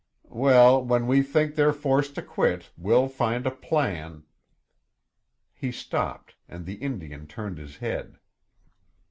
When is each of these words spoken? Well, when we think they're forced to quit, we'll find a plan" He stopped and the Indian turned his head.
Well, 0.33 0.83
when 0.83 1.05
we 1.05 1.21
think 1.21 1.53
they're 1.53 1.71
forced 1.71 2.15
to 2.15 2.23
quit, 2.23 2.71
we'll 2.75 3.07
find 3.07 3.45
a 3.45 3.51
plan" 3.51 4.23
He 5.53 5.71
stopped 5.71 6.33
and 6.49 6.65
the 6.65 6.77
Indian 6.81 7.27
turned 7.27 7.59
his 7.59 7.77
head. 7.77 8.17